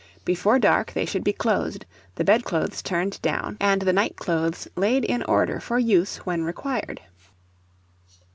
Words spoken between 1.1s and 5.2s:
be closed, the bedclothes turned down, and the night clothes laid